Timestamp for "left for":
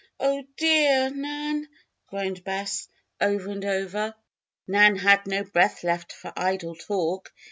5.83-6.33